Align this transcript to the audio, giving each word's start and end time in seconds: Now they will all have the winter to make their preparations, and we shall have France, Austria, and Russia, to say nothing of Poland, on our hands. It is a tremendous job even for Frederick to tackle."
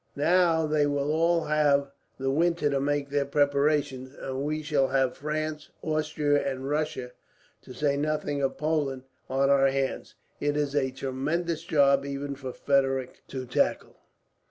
Now 0.15 0.65
they 0.65 0.87
will 0.87 1.11
all 1.11 1.43
have 1.43 1.91
the 2.17 2.31
winter 2.31 2.71
to 2.71 2.79
make 2.81 3.11
their 3.11 3.23
preparations, 3.23 4.15
and 4.19 4.41
we 4.41 4.63
shall 4.63 4.87
have 4.87 5.15
France, 5.15 5.69
Austria, 5.83 6.43
and 6.43 6.67
Russia, 6.67 7.11
to 7.61 7.71
say 7.71 7.97
nothing 7.97 8.41
of 8.41 8.57
Poland, 8.57 9.03
on 9.29 9.51
our 9.51 9.67
hands. 9.67 10.15
It 10.39 10.57
is 10.57 10.75
a 10.75 10.89
tremendous 10.89 11.61
job 11.63 12.03
even 12.03 12.33
for 12.33 12.51
Frederick 12.51 13.21
to 13.27 13.45
tackle." 13.45 13.95